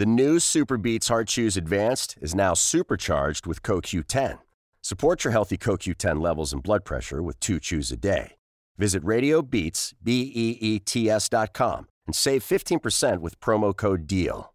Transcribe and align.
The 0.00 0.06
new 0.06 0.40
Super 0.40 0.78
Beats 0.78 1.08
Heart 1.08 1.28
Chews 1.28 1.58
Advanced 1.58 2.16
is 2.22 2.34
now 2.34 2.54
supercharged 2.54 3.46
with 3.46 3.62
CoQ10. 3.62 4.38
Support 4.80 5.24
your 5.24 5.32
healthy 5.32 5.58
CoQ10 5.58 6.22
levels 6.22 6.54
and 6.54 6.62
blood 6.62 6.86
pressure 6.86 7.22
with 7.22 7.38
two 7.38 7.60
chews 7.60 7.92
a 7.92 7.98
day. 7.98 8.36
Visit 8.78 9.04
RadioBeats, 9.04 9.92
B-E-E-T-S 10.02 11.28
dot 11.28 11.52
com 11.52 11.86
and 12.06 12.14
save 12.14 12.42
15% 12.42 13.20
with 13.20 13.38
promo 13.40 13.76
code 13.76 14.06
DEAL. 14.06 14.54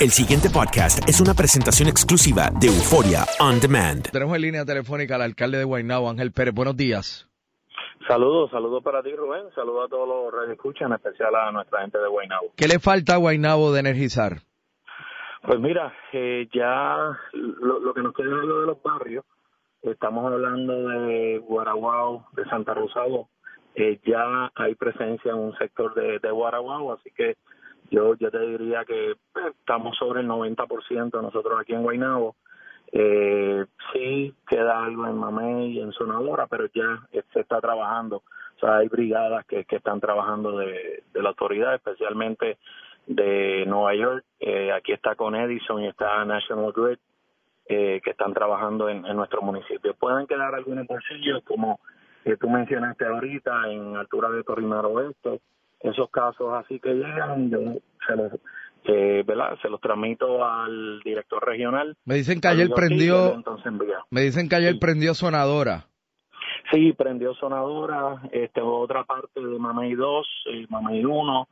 El 0.00 0.12
siguiente 0.12 0.48
podcast 0.48 1.06
es 1.06 1.20
una 1.20 1.34
presentación 1.34 1.86
exclusiva 1.86 2.50
de 2.58 2.68
Euforia 2.68 3.26
On 3.38 3.60
Demand. 3.60 4.10
Tenemos 4.10 4.34
en 4.34 4.40
línea 4.40 4.64
telefónica 4.64 5.16
al 5.16 5.20
alcalde 5.20 5.58
de 5.58 5.64
Guaynabo, 5.64 6.08
Ángel 6.08 6.32
Pérez. 6.32 6.54
Buenos 6.54 6.78
días. 6.78 7.28
Saludos, 8.08 8.50
saludos 8.50 8.82
para 8.82 9.02
ti, 9.02 9.14
Rubén. 9.14 9.42
Saludos 9.54 9.84
a 9.84 9.88
todos 9.90 10.08
los 10.08 10.32
radioescuchas, 10.32 10.86
en 10.86 10.94
especial 10.94 11.34
a 11.34 11.52
nuestra 11.52 11.82
gente 11.82 11.98
de 11.98 12.08
Guaynabo. 12.08 12.54
¿Qué 12.56 12.66
le 12.66 12.78
falta 12.78 13.12
a 13.12 13.16
Guaynabo 13.18 13.74
de 13.74 13.80
energizar? 13.80 14.40
Pues 15.42 15.58
mira, 15.58 15.92
eh, 16.12 16.48
ya 16.52 17.18
lo, 17.32 17.80
lo 17.80 17.94
que 17.94 18.02
nos 18.02 18.14
queda 18.14 18.36
es 18.36 18.42
de 18.42 18.66
los 18.66 18.82
barrios. 18.82 19.24
Estamos 19.82 20.30
hablando 20.30 20.88
de 20.88 21.38
Guaraguao, 21.38 22.26
de 22.32 22.44
Santa 22.44 22.74
Rosado. 22.74 23.28
Eh, 23.74 23.98
ya 24.04 24.50
hay 24.54 24.74
presencia 24.74 25.32
en 25.32 25.38
un 25.38 25.56
sector 25.56 25.94
de, 25.94 26.18
de 26.18 26.30
Guaraguao, 26.30 26.92
así 26.92 27.10
que 27.12 27.36
yo, 27.90 28.14
yo 28.16 28.30
te 28.30 28.38
diría 28.38 28.84
que 28.84 29.12
eh, 29.12 29.16
estamos 29.58 29.96
sobre 29.96 30.20
el 30.20 30.28
90% 30.28 31.22
nosotros 31.22 31.58
aquí 31.58 31.72
en 31.72 31.82
Guaynabo. 31.82 32.36
Eh, 32.92 33.64
sí 33.92 34.34
queda 34.46 34.84
algo 34.84 35.06
en 35.06 35.16
Mamey 35.16 35.72
y 35.72 35.80
en 35.80 35.92
Sonadora, 35.92 36.48
pero 36.48 36.66
ya 36.74 37.00
se 37.32 37.40
está 37.40 37.60
trabajando. 37.60 38.22
O 38.56 38.60
sea, 38.60 38.76
hay 38.76 38.88
brigadas 38.88 39.46
que, 39.46 39.64
que 39.64 39.76
están 39.76 40.00
trabajando 40.00 40.58
de, 40.58 41.02
de 41.14 41.22
la 41.22 41.30
autoridad, 41.30 41.74
especialmente 41.74 42.58
de 43.10 43.64
Nueva 43.66 43.94
York. 43.94 44.24
Eh, 44.38 44.70
aquí 44.72 44.92
está 44.92 45.16
con 45.16 45.34
Edison 45.34 45.82
y 45.82 45.88
está 45.88 46.24
National 46.24 46.72
Grid, 46.72 46.98
eh, 47.68 48.00
que 48.04 48.10
están 48.10 48.32
trabajando 48.32 48.88
en, 48.88 49.04
en 49.04 49.16
nuestro 49.16 49.42
municipio. 49.42 49.94
Pueden 49.94 50.26
quedar 50.26 50.54
algunos 50.54 50.86
bolsillos, 50.86 51.42
como 51.44 51.80
que 52.24 52.36
tú 52.36 52.48
mencionaste 52.48 53.04
ahorita, 53.04 53.70
en 53.70 53.96
altura 53.96 54.30
de 54.30 54.44
Torrimaro 54.44 54.90
Oeste. 54.90 55.40
Esos 55.80 56.10
casos 56.10 56.52
así 56.52 56.78
que 56.78 56.94
llegan, 56.94 57.50
yo 57.50 57.58
se 58.06 58.14
los, 58.14 58.32
eh, 58.84 59.24
¿verdad? 59.26 59.58
Se 59.60 59.68
los 59.68 59.80
transmito 59.80 60.44
al 60.44 61.00
director 61.02 61.44
regional. 61.44 61.96
Me 62.04 62.14
dicen 62.14 62.40
que 62.40 62.48
ayer 62.48 62.68
prendió, 62.74 63.34
Entonces 63.34 63.72
me 64.10 64.20
dicen 64.20 64.48
que 64.48 64.56
ayer 64.56 64.78
prendió 64.78 65.14
Sonadora. 65.14 65.86
Sí, 66.70 66.92
prendió 66.92 67.34
Sonadora, 67.34 68.22
este, 68.30 68.60
otra 68.60 69.02
parte 69.02 69.40
de 69.40 69.58
Mamey 69.58 69.94
2, 69.94 70.26
eh, 70.52 70.66
Mamey 70.68 71.04
1, 71.04 71.48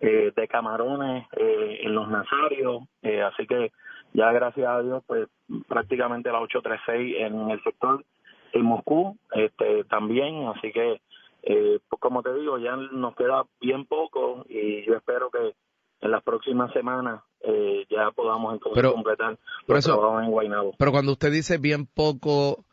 eh, 0.00 0.32
de 0.34 0.48
Camarones 0.48 1.26
eh, 1.36 1.80
en 1.82 1.94
los 1.94 2.08
Nazarios, 2.08 2.84
eh, 3.02 3.22
así 3.22 3.46
que 3.46 3.72
ya 4.14 4.32
gracias 4.32 4.66
a 4.68 4.82
Dios, 4.82 5.02
pues 5.06 5.28
prácticamente 5.68 6.30
la 6.30 6.40
836 6.40 7.16
en 7.18 7.50
el 7.50 7.62
sector 7.62 8.04
en 8.52 8.62
Moscú 8.64 9.18
este, 9.32 9.84
también, 9.84 10.46
así 10.48 10.72
que 10.72 11.00
eh, 11.42 11.78
pues 11.88 12.00
como 12.00 12.22
te 12.22 12.32
digo, 12.34 12.58
ya 12.58 12.76
nos 12.76 13.14
queda 13.14 13.44
bien 13.60 13.86
poco 13.86 14.44
y 14.48 14.84
yo 14.86 14.94
espero 14.96 15.30
que 15.30 15.54
en 16.00 16.10
las 16.10 16.22
próximas 16.22 16.72
semanas 16.72 17.22
eh, 17.40 17.84
ya 17.90 18.10
podamos 18.12 18.52
entonces 18.54 18.76
Pero, 18.80 18.92
completar 18.94 19.36
los 19.66 19.78
eso- 19.78 20.20
en 20.20 20.30
Guaynabo. 20.30 20.74
Pero 20.78 20.92
cuando 20.92 21.12
usted 21.12 21.30
dice 21.32 21.58
bien 21.58 21.86
poco, 21.86 22.64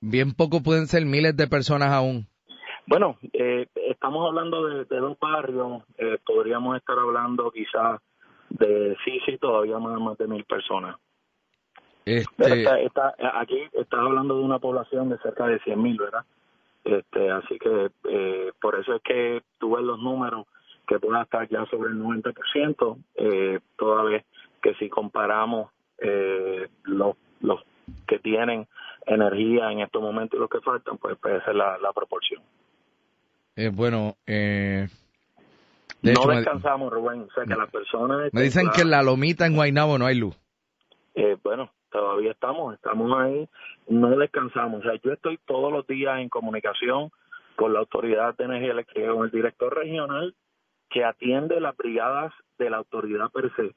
bien 0.00 0.32
poco 0.34 0.62
pueden 0.62 0.86
ser 0.86 1.04
miles 1.04 1.36
de 1.36 1.46
personas 1.46 1.90
aún. 1.90 2.26
Bueno, 2.86 3.18
eh, 3.32 3.66
estamos 3.74 4.26
hablando 4.28 4.66
de, 4.68 4.84
de 4.84 4.96
dos 4.98 5.18
barrios, 5.18 5.82
eh, 5.98 6.18
podríamos 6.24 6.76
estar 6.76 6.96
hablando 6.98 7.50
quizás 7.50 8.00
de 8.50 8.96
sí, 9.04 9.20
sí, 9.26 9.38
todavía 9.38 9.78
más, 9.78 10.00
más 10.00 10.16
de 10.18 10.28
mil 10.28 10.44
personas. 10.44 10.96
Este, 12.04 12.62
está, 12.64 12.80
está- 12.80 13.14
aquí 13.40 13.60
estás 13.72 14.00
hablando 14.00 14.38
de 14.38 14.44
una 14.44 14.60
población 14.60 15.08
de 15.08 15.18
cerca 15.18 15.46
de 15.48 15.58
100 15.60 15.82
mil, 15.82 15.98
¿verdad? 15.98 16.24
Este, 16.84 17.30
así 17.32 17.58
que 17.58 17.90
eh, 18.08 18.52
por 18.60 18.78
eso 18.78 18.94
es 18.94 19.02
que 19.02 19.42
tú 19.58 19.74
ves 19.74 19.84
los 19.84 19.98
números 19.98 20.46
que 20.86 21.00
pueda 21.00 21.22
estar 21.22 21.48
ya 21.48 21.66
sobre 21.66 21.90
el 21.90 21.98
90%, 21.98 22.96
eh, 23.16 23.58
toda 23.76 24.04
vez 24.04 24.24
que 24.62 24.74
si 24.74 24.88
comparamos 24.88 25.72
eh, 25.98 26.68
los, 26.84 27.16
los 27.40 27.60
que 28.06 28.20
tienen 28.20 28.68
energía 29.04 29.72
en 29.72 29.80
estos 29.80 30.00
momentos 30.00 30.38
y 30.38 30.40
los 30.40 30.50
que 30.50 30.60
faltan, 30.60 30.98
pues 30.98 31.16
puede 31.18 31.42
ser 31.44 31.56
la, 31.56 31.76
la 31.78 31.92
proporción. 31.92 32.40
Eh, 33.56 33.70
bueno, 33.72 34.16
eh, 34.26 34.86
de 36.02 36.12
no 36.12 36.26
descansamos, 36.26 36.92
Rubén. 36.92 37.22
O 37.22 37.30
sea, 37.32 37.44
que 37.44 37.54
las 37.54 37.70
personas... 37.70 38.32
Me 38.32 38.42
dicen 38.42 38.68
que 38.74 38.82
en 38.82 38.90
la 38.90 39.02
lomita 39.02 39.46
en 39.46 39.54
Guaynabo 39.54 39.98
no 39.98 40.06
hay 40.06 40.16
luz. 40.16 40.38
Eh, 41.14 41.36
bueno, 41.42 41.70
todavía 41.90 42.32
estamos, 42.32 42.74
estamos 42.74 43.10
ahí, 43.18 43.48
no 43.88 44.16
descansamos. 44.16 44.80
O 44.80 44.82
sea, 44.82 45.00
yo 45.02 45.12
estoy 45.12 45.38
todos 45.46 45.72
los 45.72 45.86
días 45.86 46.20
en 46.20 46.28
comunicación 46.28 47.10
con 47.56 47.72
la 47.72 47.78
Autoridad 47.80 48.36
de 48.36 48.44
Energía 48.44 48.72
Eléctrica, 48.72 49.12
con 49.12 49.24
el 49.24 49.30
director 49.30 49.74
regional 49.74 50.34
que 50.90 51.04
atiende 51.04 51.58
las 51.60 51.76
brigadas 51.76 52.32
de 52.58 52.70
la 52.70 52.76
autoridad 52.76 53.30
per 53.32 53.50
se 53.56 53.74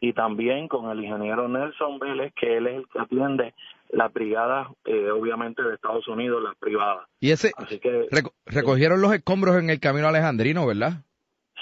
y 0.00 0.12
también 0.12 0.66
con 0.66 0.90
el 0.90 1.04
ingeniero 1.04 1.48
Nelson 1.48 2.00
Vélez, 2.00 2.32
que 2.34 2.56
él 2.56 2.66
es 2.66 2.76
el 2.78 2.88
que 2.88 2.98
atiende 2.98 3.54
las 3.92 4.12
brigadas, 4.12 4.68
eh, 4.84 5.10
obviamente, 5.10 5.62
de 5.62 5.74
Estados 5.74 6.08
Unidos, 6.08 6.42
las 6.42 6.56
privadas. 6.56 7.06
Y 7.20 7.30
ese, 7.30 7.52
Así 7.56 7.78
que, 7.78 8.08
recogieron 8.46 9.00
los 9.00 9.12
escombros 9.12 9.56
en 9.56 9.70
el 9.70 9.80
camino 9.80 10.08
alejandrino, 10.08 10.66
¿verdad? 10.66 11.04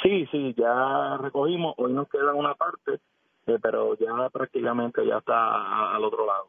Sí, 0.02 0.26
sí, 0.30 0.54
ya 0.56 1.18
recogimos, 1.18 1.74
hoy 1.76 1.92
nos 1.92 2.08
queda 2.08 2.32
una 2.32 2.54
parte, 2.54 3.00
eh, 3.46 3.58
pero 3.60 3.98
ya 3.98 4.30
prácticamente 4.30 5.04
ya 5.04 5.18
está 5.18 5.94
al 5.94 6.04
otro 6.04 6.24
lado. 6.24 6.48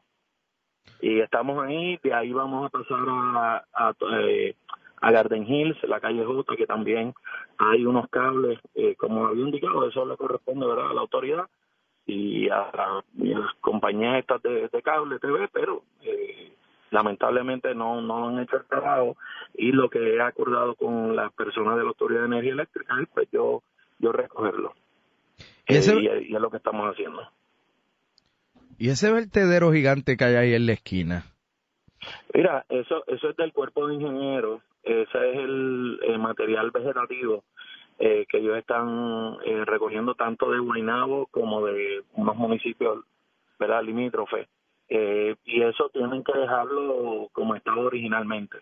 Y 1.01 1.19
estamos 1.19 1.63
ahí, 1.63 1.99
de 2.03 2.13
ahí 2.13 2.31
vamos 2.31 2.67
a 2.67 2.69
pasar 2.69 2.99
a, 3.07 3.65
a, 3.73 3.93
eh, 4.21 4.55
a 5.01 5.11
Garden 5.11 5.47
Hills, 5.47 5.77
la 5.83 5.99
calle 5.99 6.23
J, 6.23 6.55
que 6.55 6.67
también 6.67 7.13
hay 7.57 7.85
unos 7.85 8.07
cables, 8.09 8.59
eh, 8.75 8.95
como 8.95 9.25
había 9.25 9.45
indicado, 9.45 9.87
eso 9.87 10.05
le 10.05 10.15
corresponde 10.15 10.65
¿verdad? 10.67 10.91
a 10.91 10.93
la 10.93 11.01
autoridad 11.01 11.47
y 12.05 12.49
a, 12.49 12.71
las 13.15 13.53
compañías 13.61 14.19
estas 14.19 14.41
de, 14.41 14.69
cable 14.83 15.19
TV, 15.19 15.47
pero 15.51 15.83
eh, 16.03 16.51
lamentablemente 16.89 17.73
no, 17.75 18.01
no 18.01 18.27
han 18.27 18.39
hecho 18.39 18.57
el 18.57 18.65
trabajo 18.65 19.17
y 19.53 19.71
lo 19.71 19.89
que 19.89 20.15
he 20.15 20.21
acordado 20.21 20.75
con 20.75 21.15
las 21.15 21.31
personas 21.33 21.77
de 21.77 21.83
la 21.83 21.89
Autoridad 21.89 22.21
de 22.21 22.27
Energía 22.27 22.53
Eléctrica 22.53 22.95
es 23.01 23.07
pues 23.13 23.27
yo, 23.31 23.63
yo 23.99 24.11
recogerlo. 24.11 24.73
¿Y, 25.67 25.75
eh, 25.75 26.27
y, 26.27 26.35
es 26.35 26.41
lo 26.41 26.49
que 26.49 26.57
estamos 26.57 26.91
haciendo. 26.91 27.21
¿Y 28.77 28.89
ese 28.89 29.11
vertedero 29.11 29.71
gigante 29.71 30.17
que 30.17 30.23
hay 30.23 30.35
ahí 30.35 30.53
en 30.53 30.65
la 30.65 30.73
esquina? 30.73 31.25
Mira, 32.33 32.65
eso, 32.69 33.03
eso 33.07 33.29
es 33.29 33.37
del 33.37 33.53
cuerpo 33.53 33.87
de 33.87 33.93
ingenieros 33.93 34.61
ese 34.83 35.29
es 35.29 35.37
el, 35.37 36.19
material 36.19 36.71
vegetativo 36.71 37.43
eh, 38.03 38.25
que 38.27 38.39
ellos 38.39 38.57
están 38.57 39.37
eh, 39.45 39.63
recogiendo 39.63 40.15
tanto 40.15 40.49
de 40.49 40.57
Guaynabo 40.57 41.27
como 41.27 41.63
de 41.67 42.03
unos 42.13 42.35
municipios 42.35 43.05
¿verdad? 43.59 43.83
limítrofes. 43.83 44.47
Eh, 44.89 45.35
y 45.45 45.61
eso 45.61 45.89
tienen 45.93 46.23
que 46.23 46.35
dejarlo 46.35 47.29
como 47.31 47.53
estaba 47.53 47.81
originalmente. 47.81 48.57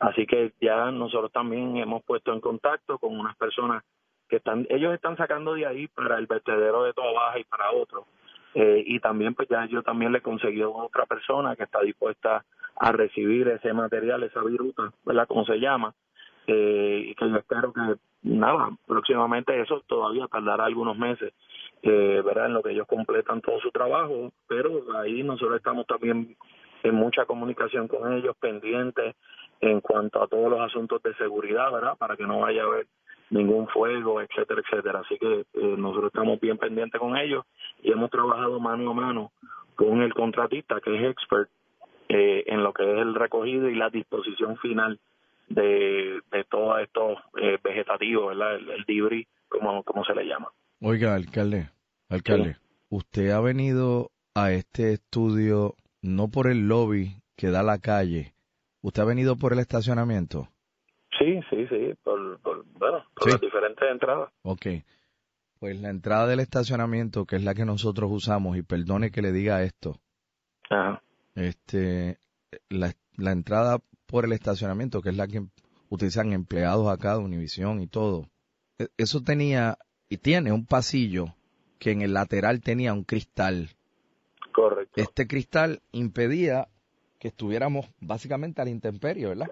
Así 0.00 0.26
que 0.26 0.52
ya 0.60 0.90
nosotros 0.90 1.30
también 1.30 1.76
hemos 1.76 2.02
puesto 2.02 2.32
en 2.32 2.40
contacto 2.40 2.98
con 2.98 3.16
unas 3.16 3.36
personas 3.36 3.84
que 4.28 4.36
están, 4.36 4.66
ellos 4.68 4.92
están 4.92 5.16
sacando 5.16 5.54
de 5.54 5.66
ahí 5.66 5.86
para 5.86 6.18
el 6.18 6.26
vertedero 6.26 6.82
de 6.82 6.92
Toa 6.92 7.12
Baja 7.12 7.38
y 7.38 7.44
para 7.44 7.70
otros. 7.70 8.04
Eh, 8.54 8.82
y 8.84 8.98
también 8.98 9.34
pues 9.34 9.48
ya 9.48 9.66
yo 9.66 9.84
también 9.84 10.10
le 10.10 10.20
conseguí 10.20 10.62
a 10.62 10.68
otra 10.68 11.06
persona 11.06 11.54
que 11.54 11.62
está 11.62 11.80
dispuesta 11.80 12.44
a 12.74 12.90
recibir 12.90 13.46
ese 13.46 13.72
material, 13.72 14.24
esa 14.24 14.42
viruta, 14.42 14.90
¿verdad? 15.04 15.28
Como 15.28 15.44
se 15.44 15.60
llama, 15.60 15.94
y 16.46 17.14
que 17.14 17.30
yo 17.30 17.36
espero 17.36 17.72
que, 17.72 17.80
nada, 18.22 18.70
próximamente 18.86 19.60
eso 19.60 19.82
todavía 19.86 20.26
tardará 20.28 20.64
algunos 20.64 20.96
meses, 20.96 21.32
eh, 21.82 22.22
¿verdad? 22.24 22.46
En 22.46 22.54
lo 22.54 22.62
que 22.62 22.72
ellos 22.72 22.86
completan 22.86 23.40
todo 23.40 23.58
su 23.60 23.70
trabajo, 23.70 24.32
pero 24.46 24.98
ahí 24.98 25.22
nosotros 25.22 25.56
estamos 25.56 25.86
también 25.86 26.36
en 26.82 26.94
mucha 26.94 27.24
comunicación 27.26 27.88
con 27.88 28.12
ellos, 28.12 28.36
pendientes 28.38 29.16
en 29.60 29.80
cuanto 29.80 30.22
a 30.22 30.28
todos 30.28 30.50
los 30.50 30.60
asuntos 30.60 31.02
de 31.02 31.14
seguridad, 31.14 31.70
¿verdad? 31.72 31.96
Para 31.98 32.16
que 32.16 32.26
no 32.26 32.40
vaya 32.40 32.62
a 32.62 32.66
haber 32.66 32.86
ningún 33.30 33.68
fuego, 33.68 34.20
etcétera, 34.20 34.62
etcétera. 34.64 35.00
Así 35.00 35.18
que 35.18 35.40
eh, 35.40 35.74
nosotros 35.78 36.06
estamos 36.12 36.40
bien 36.40 36.58
pendientes 36.58 37.00
con 37.00 37.16
ellos 37.16 37.44
y 37.82 37.92
hemos 37.92 38.10
trabajado 38.10 38.58
mano 38.58 38.90
a 38.90 38.94
mano 38.94 39.32
con 39.76 40.02
el 40.02 40.12
contratista 40.14 40.80
que 40.80 40.94
es 40.94 41.10
expert 41.10 41.50
eh, 42.08 42.44
en 42.46 42.62
lo 42.62 42.72
que 42.72 42.82
es 42.82 42.98
el 42.98 43.14
recogido 43.14 43.68
y 43.68 43.76
la 43.76 43.88
disposición 43.88 44.56
final 44.58 44.98
de, 45.48 46.20
de 46.30 46.44
todos 46.44 46.80
estos 46.80 47.18
vegetativos, 47.70 48.28
¿verdad? 48.28 48.56
El, 48.56 48.70
el 48.70 48.84
dibri, 48.84 49.26
como, 49.48 49.82
como 49.84 50.04
se 50.04 50.14
le 50.14 50.24
llama. 50.24 50.52
Oiga, 50.80 51.14
alcalde, 51.14 51.70
alcalde, 52.08 52.56
usted 52.88 53.30
ha 53.30 53.40
venido 53.40 54.10
a 54.34 54.52
este 54.52 54.92
estudio 54.92 55.74
no 56.02 56.28
por 56.28 56.46
el 56.46 56.68
lobby 56.68 57.22
que 57.36 57.50
da 57.50 57.62
la 57.62 57.78
calle, 57.78 58.32
usted 58.80 59.02
ha 59.02 59.06
venido 59.06 59.36
por 59.36 59.52
el 59.52 59.58
estacionamiento. 59.58 60.48
Sí, 61.18 61.40
sí, 61.50 61.66
sí, 61.68 61.94
por, 62.02 62.40
por 62.40 62.64
bueno, 62.78 63.04
por 63.14 63.30
las 63.30 63.40
diferentes 63.40 63.90
entradas. 63.90 64.30
Ok. 64.42 64.66
Pues 65.58 65.78
la 65.78 65.90
entrada 65.90 66.26
del 66.26 66.40
estacionamiento, 66.40 67.26
que 67.26 67.36
es 67.36 67.44
la 67.44 67.54
que 67.54 67.66
nosotros 67.66 68.10
usamos, 68.10 68.56
y 68.56 68.62
perdone 68.62 69.10
que 69.10 69.20
le 69.20 69.32
diga 69.32 69.62
esto, 69.62 69.96
Ajá 70.70 71.02
este, 71.34 72.18
la, 72.68 72.92
la 73.16 73.32
entrada 73.32 73.78
por 74.06 74.24
el 74.24 74.32
estacionamiento, 74.32 75.02
que 75.02 75.10
es 75.10 75.16
la 75.16 75.28
que 75.28 75.42
utilizan 75.90 76.32
empleados 76.32 76.88
acá 76.88 77.12
de 77.12 77.24
Univisión 77.24 77.82
y 77.82 77.86
todo, 77.86 78.30
e, 78.78 78.88
eso 78.96 79.20
tenía 79.20 79.76
y 80.08 80.16
tiene 80.16 80.52
un 80.52 80.64
pasillo 80.64 81.34
que 81.78 81.90
en 81.90 82.00
el 82.00 82.14
lateral 82.14 82.62
tenía 82.62 82.94
un 82.94 83.04
cristal. 83.04 83.68
Correcto. 84.52 84.98
Este 85.00 85.26
cristal 85.26 85.82
impedía 85.92 86.68
que 87.18 87.28
estuviéramos 87.28 87.86
básicamente 88.00 88.62
al 88.62 88.68
intemperio, 88.68 89.28
¿verdad? 89.28 89.50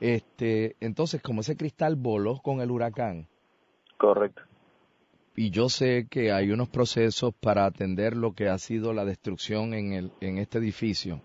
Este, 0.00 0.76
entonces, 0.80 1.20
como 1.20 1.42
ese 1.42 1.56
cristal 1.56 1.96
voló 1.96 2.40
con 2.40 2.62
el 2.62 2.70
huracán. 2.70 3.28
Correcto 3.98 4.42
y 5.36 5.50
yo 5.50 5.68
sé 5.68 6.06
que 6.08 6.32
hay 6.32 6.50
unos 6.50 6.68
procesos 6.68 7.34
para 7.34 7.66
atender 7.66 8.16
lo 8.16 8.34
que 8.34 8.48
ha 8.48 8.58
sido 8.58 8.92
la 8.92 9.04
destrucción 9.04 9.74
en, 9.74 9.92
el, 9.92 10.12
en 10.20 10.38
este 10.38 10.58
edificio. 10.58 11.20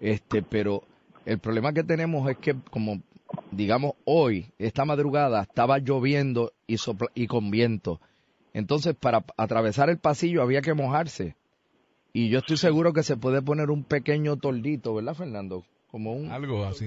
Este, 0.00 0.42
pero 0.42 0.82
el 1.24 1.38
problema 1.38 1.72
que 1.72 1.84
tenemos 1.84 2.28
es 2.30 2.36
que 2.38 2.54
como 2.70 3.00
digamos 3.50 3.94
hoy, 4.04 4.52
esta 4.58 4.84
madrugada 4.84 5.42
estaba 5.42 5.78
lloviendo 5.78 6.52
y, 6.66 6.76
y 7.14 7.26
con 7.26 7.50
viento. 7.50 8.00
Entonces 8.54 8.94
para 8.94 9.24
atravesar 9.36 9.90
el 9.90 9.98
pasillo 9.98 10.42
había 10.42 10.62
que 10.62 10.74
mojarse. 10.74 11.36
Y 12.12 12.28
yo 12.28 12.40
estoy 12.40 12.58
seguro 12.58 12.92
que 12.92 13.02
se 13.02 13.16
puede 13.16 13.40
poner 13.40 13.70
un 13.70 13.84
pequeño 13.84 14.36
toldito, 14.36 14.94
¿verdad, 14.94 15.14
Fernando? 15.14 15.64
Como 15.90 16.12
un 16.12 16.30
algo 16.30 16.64
así. 16.64 16.86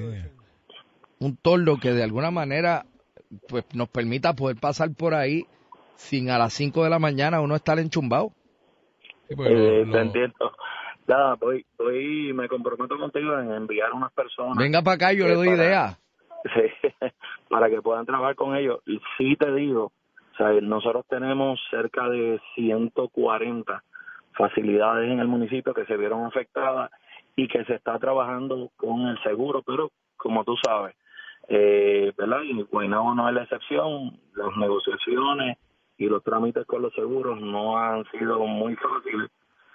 Un 1.19 1.37
toldo 1.37 1.77
que 1.77 1.93
de 1.93 2.03
alguna 2.03 2.29
manera 2.29 2.85
pues 3.47 3.65
nos 3.73 3.89
permita 3.89 4.33
poder 4.33 4.57
pasar 4.57 4.93
por 4.93 5.15
ahí 5.15 5.45
sin 5.95 6.29
a 6.29 6.37
las 6.37 6.53
5 6.53 6.83
de 6.83 6.89
la 6.89 6.99
mañana 6.99 7.41
uno 7.41 7.55
estar 7.55 7.79
enchumbado. 7.79 8.31
Pues, 9.35 9.49
eh, 9.51 9.85
Te 9.91 9.99
entiendo. 9.99 10.51
Nada, 11.07 11.35
voy, 11.35 11.65
voy, 11.77 12.33
me 12.33 12.47
comprometo 12.47 12.97
contigo 12.97 13.37
en 13.37 13.51
enviar 13.51 13.93
unas 13.93 14.11
personas. 14.13 14.57
Venga 14.57 14.81
para 14.81 14.95
acá, 14.95 15.13
yo 15.13 15.27
le 15.27 15.35
doy 15.35 15.49
idea. 15.49 15.97
Sí, 16.53 16.89
para 17.49 17.69
que 17.69 17.81
puedan 17.81 18.05
trabajar 18.05 18.35
con 18.35 18.55
ellos. 18.55 18.79
Y 18.85 18.99
sí 19.17 19.35
te 19.35 19.53
digo, 19.53 19.91
o 20.33 20.37
sea, 20.37 20.51
nosotros 20.61 21.05
tenemos 21.07 21.59
cerca 21.69 22.09
de 22.09 22.39
140 22.55 23.83
facilidades 24.33 25.11
en 25.11 25.19
el 25.19 25.27
municipio 25.27 25.73
que 25.73 25.85
se 25.85 25.95
vieron 25.95 26.25
afectadas 26.25 26.91
y 27.35 27.47
que 27.47 27.63
se 27.65 27.75
está 27.75 27.97
trabajando 27.99 28.71
con 28.75 29.07
el 29.07 29.21
seguro, 29.23 29.61
pero 29.61 29.91
como 30.17 30.43
tú 30.43 30.55
sabes, 30.63 30.95
eh, 31.47 32.11
¿verdad? 32.17 32.41
Y 32.43 32.63
Guaynabo 32.63 33.13
no 33.13 33.29
es 33.29 33.35
la 33.35 33.43
excepción, 33.43 34.19
las 34.33 34.57
negociaciones 34.57 35.57
y 35.97 36.07
los 36.07 36.23
trámites 36.23 36.65
con 36.65 36.81
los 36.81 36.93
seguros 36.93 37.39
no 37.39 37.77
han 37.77 38.03
sido 38.11 38.39
muy 38.45 38.75
fáciles 38.75 39.29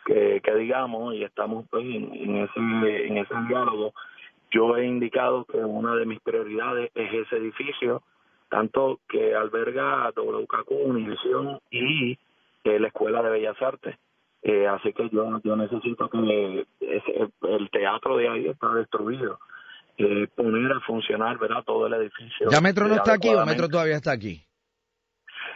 que, 0.04 0.40
digamos 0.58 1.14
y 1.14 1.24
estamos 1.24 1.66
pues 1.70 1.84
en, 1.84 2.36
ese 2.36 3.06
en 3.06 3.16
ese 3.16 3.34
diálogo 3.48 3.92
yo 4.50 4.76
he 4.76 4.86
indicado 4.86 5.44
que 5.44 5.58
una 5.58 5.94
de 5.94 6.06
mis 6.06 6.20
prioridades 6.20 6.90
es 6.94 7.12
ese 7.12 7.36
edificio 7.36 8.02
tanto 8.48 9.00
que 9.08 9.34
alberga 9.34 10.10
WKQ 10.10 10.70
Univisión 10.70 11.60
y 11.70 12.18
eh, 12.64 12.80
la 12.80 12.88
Escuela 12.88 13.22
de 13.22 13.30
Bellas 13.30 13.62
Artes. 13.62 13.96
Eh, 14.42 14.66
así 14.66 14.92
que 14.92 15.08
yo 15.10 15.40
yo 15.44 15.54
necesito 15.54 16.08
que 16.08 16.66
el 16.80 17.70
teatro 17.70 18.16
de 18.16 18.28
ahí 18.28 18.48
está 18.48 18.74
destruido. 18.74 19.38
Eh, 19.98 20.26
poner 20.34 20.72
a 20.72 20.80
funcionar 20.80 21.38
verdad 21.38 21.62
todo 21.64 21.86
el 21.86 21.92
edificio. 21.94 22.48
Ya 22.50 22.60
Metro 22.60 22.88
no 22.88 22.96
está 22.96 23.12
aquí 23.12 23.28
o 23.28 23.44
Metro 23.44 23.68
todavía 23.68 23.96
está 23.96 24.12
aquí 24.12 24.42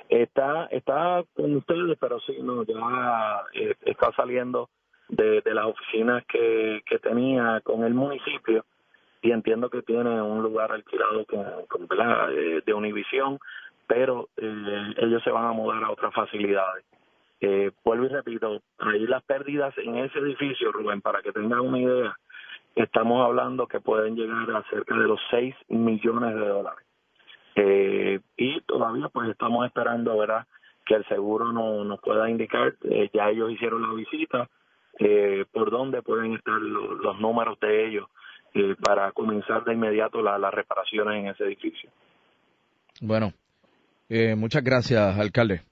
Está, 0.09 0.67
está 0.67 1.25
con 1.35 1.57
ustedes, 1.57 1.97
pero 1.99 2.21
sí, 2.21 2.37
no, 2.43 2.63
ya 2.65 3.43
eh, 3.55 3.75
está 3.87 4.13
saliendo 4.13 4.69
de, 5.09 5.43
las 5.47 5.67
oficinas 5.67 6.25
que, 6.27 6.83
que 6.87 6.99
tenía 6.99 7.61
con 7.63 7.85
el 7.85 7.95
municipio 7.95 8.65
y 9.23 9.33
entiendo 9.33 9.71
que 9.71 9.83
tiene 9.83 10.21
un 10.21 10.43
lugar 10.43 10.73
alquilado 10.73 11.25
con, 11.25 11.45
con 11.67 11.89
de, 11.89 12.63
de 12.65 12.75
Univisión 12.75 13.39
pero 13.87 14.29
eh, 14.37 14.95
ellos 14.99 15.23
se 15.23 15.31
van 15.31 15.47
a 15.47 15.53
mudar 15.53 15.83
a 15.85 15.91
otras 15.91 16.13
facilidades. 16.15 16.85
Eh, 17.41 17.71
vuelvo 17.85 18.07
y 18.07 18.09
repito, 18.09 18.63
ahí 18.79 19.07
las 19.07 19.23
pérdidas 19.25 19.77
en 19.79 19.97
ese 19.97 20.19
edificio, 20.19 20.73
Rubén, 20.73 21.01
para 21.01 21.21
que 21.21 21.33
tengan 21.33 21.61
una 21.61 21.79
idea, 21.79 22.17
estamos 22.75 23.25
hablando 23.25 23.67
que 23.67 23.81
pueden 23.81 24.17
llegar 24.17 24.51
a 24.51 24.63
cerca 24.71 24.97
de 24.97 25.07
los 25.07 25.21
6 25.31 25.55
millones 25.69 26.35
de 26.35 26.47
dólares. 26.47 26.87
Eh, 27.57 28.21
y 28.37 28.61
todavía 28.63 29.09
pues 29.09 29.31
estamos 29.31 29.67
esperando, 29.67 30.19
¿verdad?, 30.19 30.47
que 30.87 30.95
el 30.95 31.07
seguro 31.07 31.53
no, 31.53 31.85
nos 31.85 32.01
pueda 32.01 32.29
indicar, 32.29 32.75
eh, 32.83 33.09
ya 33.13 33.31
ellos 33.31 33.51
hicieron 33.51 33.83
la 33.83 33.95
visita, 33.95 34.51
eh, 34.99 35.45
por 35.53 35.71
dónde 35.71 36.03
pueden 36.03 36.35
estar 36.35 36.61
los 36.61 37.19
números 37.21 37.59
de 37.61 37.89
ellos 37.89 38.09
eh, 38.53 38.77
para 38.81 39.11
comenzar 39.13 39.65
de 39.65 39.73
inmediato 39.73 40.23
las 40.23 40.55
reparaciones 40.55 41.21
en 41.21 41.29
ese 41.29 41.45
edificio. 41.45 41.91
Bueno, 43.01 43.33
eh, 44.09 44.35
muchas 44.37 44.63
gracias, 44.63 45.19
alcalde. 45.19 45.63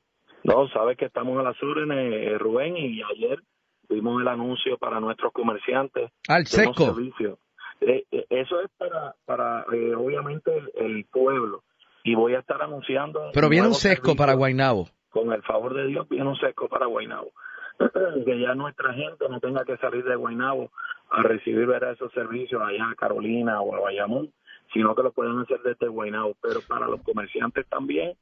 No, 0.44 0.66
sabes 0.68 0.96
que 0.96 1.04
estamos 1.04 1.38
a 1.38 1.42
las 1.42 1.62
órdenes, 1.62 2.12
eh, 2.12 2.38
Rubén, 2.38 2.76
y 2.76 3.00
ayer 3.02 3.40
vimos 3.88 4.20
el 4.20 4.28
anuncio 4.28 4.76
para 4.78 4.98
nuestros 4.98 5.32
comerciantes. 5.32 6.10
Al 6.28 6.46
seco. 6.46 6.96
Eh, 7.80 8.04
eso 8.30 8.60
es 8.60 8.70
para, 8.78 9.14
para 9.24 9.64
eh, 9.72 9.94
obviamente, 9.94 10.50
el 10.76 11.04
pueblo. 11.04 11.62
Y 12.04 12.14
voy 12.14 12.34
a 12.34 12.40
estar 12.40 12.60
anunciando. 12.62 13.30
Pero 13.32 13.48
viene 13.48 13.68
un 13.68 13.74
sesco 13.74 14.16
para 14.16 14.34
Guainabo. 14.34 14.88
Con 15.10 15.32
el 15.32 15.42
favor 15.42 15.74
de 15.74 15.86
Dios, 15.86 16.08
viene 16.08 16.28
un 16.28 16.36
sesco 16.36 16.68
para 16.68 16.86
Guainabo. 16.86 17.30
que 18.24 18.40
ya 18.40 18.54
nuestra 18.54 18.92
gente 18.94 19.28
no 19.28 19.40
tenga 19.40 19.64
que 19.64 19.76
salir 19.78 20.04
de 20.04 20.16
Guainabo 20.16 20.70
a 21.10 21.22
recibir 21.22 21.66
ver 21.66 21.84
esos 21.84 22.12
servicios 22.12 22.60
allá 22.62 22.90
a 22.90 22.94
Carolina 22.94 23.60
o 23.60 23.74
a 23.74 23.80
Bayamón, 23.80 24.32
sino 24.72 24.94
que 24.94 25.02
lo 25.02 25.12
pueden 25.12 25.38
hacer 25.38 25.60
desde 25.62 25.88
Guainabo. 25.88 26.34
Pero 26.40 26.60
para 26.66 26.86
los 26.86 27.02
comerciantes 27.02 27.66
también, 27.68 28.14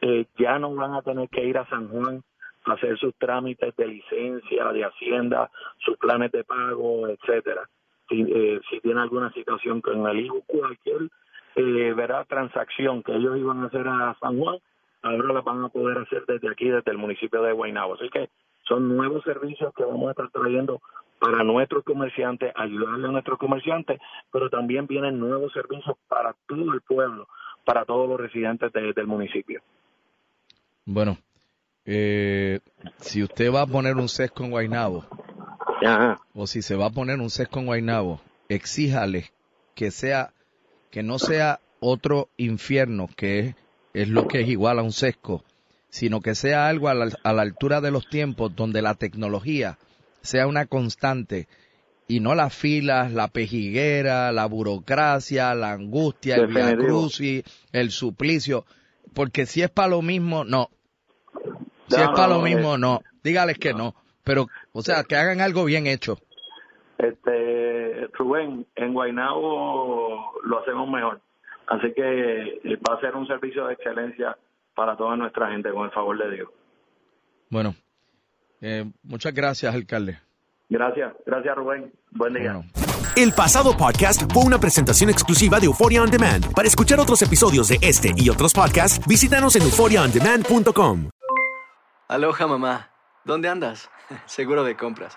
eh, 0.00 0.26
ya 0.38 0.58
no 0.58 0.74
van 0.74 0.94
a 0.94 1.02
tener 1.02 1.28
que 1.28 1.44
ir 1.44 1.56
a 1.56 1.68
San 1.68 1.88
Juan 1.88 2.22
a 2.64 2.72
hacer 2.72 2.98
sus 2.98 3.14
trámites 3.16 3.74
de 3.76 3.86
licencia, 3.86 4.72
de 4.72 4.84
hacienda, 4.84 5.50
sus 5.78 5.96
planes 5.98 6.32
de 6.32 6.44
pago, 6.44 7.08
etcétera. 7.08 7.68
Si, 8.08 8.20
eh, 8.20 8.60
si 8.70 8.80
tiene 8.80 9.00
alguna 9.00 9.32
situación 9.32 9.80
con 9.80 10.06
el 10.06 10.20
hijo, 10.20 10.42
cualquier 10.46 11.08
eh, 11.56 11.92
verá 11.94 12.24
transacción 12.24 13.02
que 13.02 13.14
ellos 13.14 13.36
iban 13.38 13.62
a 13.62 13.66
hacer 13.66 13.86
a 13.86 14.16
San 14.20 14.38
Juan, 14.38 14.58
ahora 15.02 15.32
la 15.32 15.40
van 15.40 15.64
a 15.64 15.68
poder 15.68 15.98
hacer 15.98 16.24
desde 16.26 16.50
aquí, 16.50 16.68
desde 16.68 16.90
el 16.90 16.98
municipio 16.98 17.42
de 17.42 17.52
Guaynabo. 17.52 17.94
Así 17.94 18.08
que 18.10 18.28
son 18.66 18.96
nuevos 18.96 19.22
servicios 19.24 19.72
que 19.74 19.84
vamos 19.84 20.08
a 20.08 20.10
estar 20.12 20.30
trayendo 20.30 20.80
para 21.18 21.44
nuestros 21.44 21.84
comerciantes, 21.84 22.52
ayudarle 22.54 23.08
a 23.08 23.12
nuestros 23.12 23.38
comerciantes, 23.38 24.00
pero 24.32 24.50
también 24.50 24.86
vienen 24.86 25.18
nuevos 25.18 25.52
servicios 25.52 25.96
para 26.08 26.34
todo 26.46 26.72
el 26.72 26.80
pueblo, 26.82 27.28
para 27.64 27.84
todos 27.84 28.08
los 28.08 28.20
residentes 28.20 28.72
del 28.72 29.06
municipio. 29.06 29.62
Bueno, 30.84 31.16
eh, 31.86 32.60
si 32.96 33.22
usted 33.22 33.52
va 33.52 33.62
a 33.62 33.66
poner 33.66 33.96
un 33.96 34.08
sesco 34.08 34.44
en 34.44 34.50
Guaynabo, 34.50 35.04
o 36.34 36.46
si 36.46 36.62
se 36.62 36.76
va 36.76 36.86
a 36.86 36.90
poner 36.90 37.20
un 37.20 37.30
sesco 37.30 37.60
en 37.60 37.66
Guaynabo, 37.66 38.20
exíjale 38.48 39.30
que 39.74 39.90
sea, 39.90 40.30
que 40.94 41.02
no 41.02 41.18
sea 41.18 41.58
otro 41.80 42.28
infierno, 42.36 43.10
que 43.16 43.40
es, 43.40 43.54
es 43.94 44.08
lo 44.08 44.28
que 44.28 44.42
es 44.42 44.48
igual 44.48 44.78
a 44.78 44.82
un 44.84 44.92
sesco, 44.92 45.42
sino 45.90 46.20
que 46.20 46.36
sea 46.36 46.68
algo 46.68 46.88
a 46.88 46.94
la, 46.94 47.08
a 47.24 47.32
la 47.32 47.42
altura 47.42 47.80
de 47.80 47.90
los 47.90 48.08
tiempos 48.08 48.54
donde 48.54 48.80
la 48.80 48.94
tecnología 48.94 49.76
sea 50.22 50.46
una 50.46 50.66
constante 50.66 51.48
y 52.06 52.20
no 52.20 52.36
las 52.36 52.54
filas, 52.54 53.10
la 53.10 53.26
pejiguera, 53.26 54.30
la 54.30 54.46
burocracia, 54.46 55.52
la 55.56 55.72
angustia, 55.72 56.36
el 56.36 56.46
via 56.46 56.76
crucis, 56.76 57.42
el 57.72 57.90
suplicio, 57.90 58.64
porque 59.14 59.46
si 59.46 59.62
es 59.62 59.70
para 59.70 59.88
lo 59.88 60.00
mismo, 60.00 60.44
no. 60.44 60.70
Si 61.88 62.00
es 62.00 62.08
para 62.14 62.28
lo 62.28 62.40
mismo, 62.40 62.78
no. 62.78 63.02
Dígales 63.24 63.58
que 63.58 63.74
no. 63.74 63.96
Pero, 64.22 64.46
o 64.72 64.82
sea, 64.82 65.02
que 65.02 65.16
hagan 65.16 65.40
algo 65.40 65.64
bien 65.64 65.88
hecho. 65.88 66.20
Este, 66.98 68.08
Rubén, 68.14 68.66
en 68.74 68.92
Guaynabo 68.92 70.32
lo 70.44 70.60
hacemos 70.60 70.88
mejor. 70.88 71.20
Así 71.66 71.92
que 71.94 72.60
eh, 72.64 72.78
va 72.88 72.94
a 72.94 73.00
ser 73.00 73.16
un 73.16 73.26
servicio 73.26 73.66
de 73.66 73.74
excelencia 73.74 74.36
para 74.74 74.96
toda 74.96 75.16
nuestra 75.16 75.50
gente, 75.50 75.70
con 75.70 75.86
el 75.86 75.90
favor 75.92 76.18
de 76.18 76.30
Dios. 76.34 76.48
Bueno, 77.50 77.74
eh, 78.60 78.84
muchas 79.02 79.32
gracias, 79.32 79.74
alcalde. 79.74 80.18
Gracias, 80.68 81.12
gracias 81.26 81.56
Rubén. 81.56 81.92
Buen 82.10 82.34
día. 82.34 82.62
El 83.16 83.32
pasado 83.32 83.76
podcast 83.76 84.22
fue 84.32 84.44
una 84.44 84.58
presentación 84.58 85.08
exclusiva 85.08 85.60
de 85.60 85.66
Euphoria 85.66 86.02
On 86.02 86.10
Demand. 86.10 86.52
Para 86.52 86.66
escuchar 86.66 86.98
otros 86.98 87.22
episodios 87.22 87.68
de 87.68 87.78
este 87.80 88.12
y 88.16 88.28
otros 88.28 88.52
podcasts, 88.52 89.06
visítanos 89.06 89.54
en 89.54 89.62
euphoriaondemand.com. 89.62 91.10
Aloha 92.08 92.46
mamá, 92.46 92.90
¿dónde 93.24 93.48
andas? 93.48 93.88
Seguro 94.26 94.64
de 94.64 94.76
compras. 94.76 95.16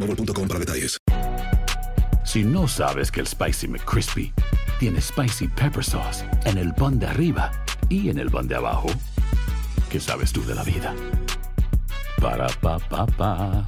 boostmobile.com 0.00 0.48
para 0.48 0.58
detalles. 0.58 0.98
Si 2.24 2.44
no 2.44 2.68
sabes 2.68 3.10
que 3.10 3.20
el 3.20 3.26
Spicy 3.26 3.66
McCrispy 3.68 4.32
tiene 4.78 5.00
Spicy 5.00 5.48
Pepper 5.48 5.82
Sauce 5.82 6.24
en 6.44 6.58
el 6.58 6.72
pan 6.74 6.98
de 6.98 7.06
arriba 7.06 7.50
y 7.88 8.08
en 8.08 8.18
el 8.18 8.30
pan 8.30 8.46
de 8.46 8.54
abajo, 8.54 8.88
¿qué 9.90 9.98
sabes 10.00 10.32
tú 10.32 10.44
de 10.44 10.54
la 10.54 10.62
vida? 10.62 10.94
Para, 12.20 12.48
pa, 12.60 12.78
pa, 12.78 13.06
pa. 13.06 13.66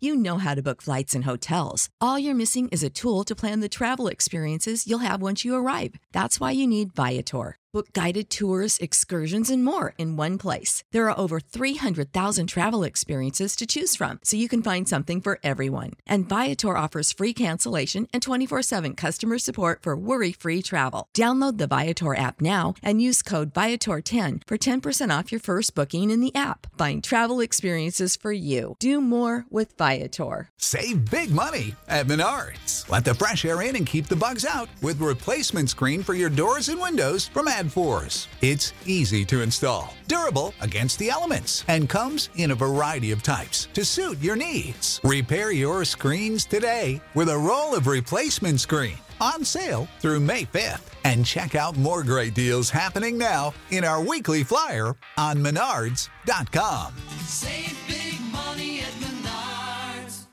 You 0.00 0.14
know 0.14 0.38
how 0.38 0.54
to 0.54 0.62
book 0.62 0.80
flights 0.80 1.14
and 1.14 1.24
hotels. 1.24 1.88
All 2.00 2.20
you're 2.20 2.34
missing 2.34 2.68
is 2.70 2.84
a 2.84 2.90
tool 2.90 3.24
to 3.24 3.34
plan 3.34 3.58
the 3.60 3.68
travel 3.68 4.06
experiences 4.06 4.86
you'll 4.86 5.00
have 5.00 5.20
once 5.20 5.44
you 5.44 5.56
arrive. 5.56 5.94
That's 6.12 6.38
why 6.38 6.52
you 6.52 6.68
need 6.68 6.94
Viator. 6.94 7.56
Book 7.78 7.92
guided 7.92 8.28
tours, 8.28 8.76
excursions, 8.78 9.50
and 9.50 9.64
more 9.64 9.94
in 9.98 10.16
one 10.16 10.36
place. 10.36 10.82
There 10.90 11.08
are 11.08 11.16
over 11.16 11.38
300,000 11.38 12.48
travel 12.48 12.82
experiences 12.82 13.54
to 13.54 13.68
choose 13.68 13.94
from, 13.94 14.18
so 14.24 14.36
you 14.36 14.48
can 14.48 14.64
find 14.64 14.88
something 14.88 15.20
for 15.20 15.38
everyone. 15.44 15.92
And 16.04 16.28
Viator 16.28 16.76
offers 16.76 17.12
free 17.12 17.32
cancellation 17.32 18.08
and 18.12 18.20
24 18.20 18.62
7 18.62 18.94
customer 18.94 19.38
support 19.38 19.84
for 19.84 19.96
worry 19.96 20.32
free 20.32 20.60
travel. 20.60 21.06
Download 21.16 21.56
the 21.56 21.68
Viator 21.68 22.16
app 22.16 22.40
now 22.40 22.74
and 22.82 23.00
use 23.00 23.22
code 23.22 23.54
Viator10 23.54 24.42
for 24.44 24.58
10% 24.58 25.16
off 25.16 25.30
your 25.30 25.40
first 25.40 25.76
booking 25.76 26.10
in 26.10 26.20
the 26.20 26.34
app. 26.34 26.66
Find 26.76 27.04
travel 27.04 27.38
experiences 27.38 28.16
for 28.16 28.32
you. 28.32 28.74
Do 28.80 29.00
more 29.00 29.46
with 29.50 29.78
Viator. 29.78 30.50
Save 30.56 31.12
big 31.12 31.30
money 31.30 31.76
at 31.86 32.08
Menards. 32.08 32.90
Let 32.90 33.04
the 33.04 33.14
fresh 33.14 33.44
air 33.44 33.62
in 33.62 33.76
and 33.76 33.86
keep 33.86 34.08
the 34.08 34.16
bugs 34.16 34.44
out 34.44 34.68
with 34.82 35.00
replacement 35.00 35.70
screen 35.70 36.02
for 36.02 36.14
your 36.14 36.28
doors 36.28 36.68
and 36.68 36.80
windows 36.80 37.28
from 37.28 37.46
AdForce. 37.68 38.26
It's 38.42 38.72
easy 38.86 39.24
to 39.26 39.42
install, 39.42 39.94
durable 40.06 40.54
against 40.60 40.98
the 40.98 41.10
elements, 41.10 41.64
and 41.68 41.88
comes 41.88 42.30
in 42.34 42.50
a 42.50 42.54
variety 42.54 43.12
of 43.12 43.22
types 43.22 43.68
to 43.74 43.84
suit 43.84 44.18
your 44.20 44.36
needs. 44.36 45.00
Repair 45.04 45.52
your 45.52 45.84
screens 45.84 46.44
today 46.44 47.00
with 47.14 47.28
a 47.28 47.38
roll 47.38 47.74
of 47.74 47.86
replacement 47.86 48.60
screen 48.60 48.98
on 49.20 49.44
sale 49.44 49.88
through 50.00 50.20
May 50.20 50.44
5th. 50.44 50.82
And 51.04 51.24
check 51.24 51.54
out 51.54 51.76
more 51.76 52.02
great 52.02 52.34
deals 52.34 52.70
happening 52.70 53.16
now 53.16 53.54
in 53.70 53.84
our 53.84 54.02
weekly 54.02 54.42
flyer 54.42 54.94
on 55.16 55.36
menards.com. 55.36 56.94
Save 57.24 57.78
big 57.86 58.20
money 58.32 58.80
at 58.80 58.92
Menards. 59.00 60.26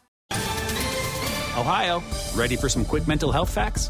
Ohio, 1.58 2.04
ready 2.36 2.56
for 2.56 2.68
some 2.70 2.84
quick 2.84 3.08
mental 3.08 3.32
health 3.32 3.54
facts? 3.54 3.90